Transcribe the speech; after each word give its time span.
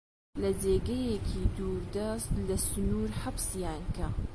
لە 0.41 0.51
جێگەیەکی 0.61 1.41
دووردەست، 1.55 2.31
لە 2.47 2.55
سنوور 2.67 3.11
حەبسیان 3.21 3.83
کە! 3.95 4.07